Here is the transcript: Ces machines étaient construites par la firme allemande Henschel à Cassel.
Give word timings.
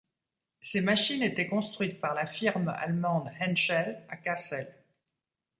Ces 0.63 0.81
machines 0.81 1.21
étaient 1.21 1.45
construites 1.45 2.01
par 2.01 2.15
la 2.15 2.25
firme 2.25 2.69
allemande 2.75 3.29
Henschel 3.39 4.03
à 4.09 4.17
Cassel. 4.17 4.75